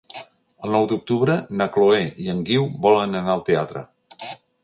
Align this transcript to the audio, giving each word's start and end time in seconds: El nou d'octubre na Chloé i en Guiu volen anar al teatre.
El 0.67 0.71
nou 0.75 0.87
d'octubre 0.91 1.33
na 1.59 1.67
Chloé 1.75 2.01
i 2.25 2.31
en 2.35 2.41
Guiu 2.49 2.65
volen 2.87 3.13
anar 3.19 3.35
al 3.37 3.47
teatre. 3.51 3.87